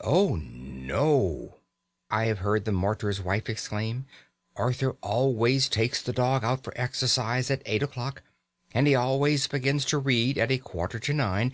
"Oh, 0.00 0.34
no," 0.36 1.58
I 2.10 2.24
have 2.24 2.38
heard 2.38 2.64
the 2.64 2.72
martyred 2.72 3.18
wife 3.18 3.50
exclaim, 3.50 4.06
"Arthur 4.56 4.92
always 5.02 5.68
takes 5.68 6.00
the 6.00 6.10
dog 6.14 6.42
out 6.42 6.64
for 6.64 6.72
exercise 6.74 7.50
at 7.50 7.60
eight 7.66 7.82
o'clock 7.82 8.22
and 8.72 8.86
he 8.86 8.94
always 8.94 9.46
begins 9.46 9.84
to 9.84 9.98
read 9.98 10.38
at 10.38 10.50
a 10.50 10.56
quarter 10.56 10.98
to 11.00 11.12
nine. 11.12 11.52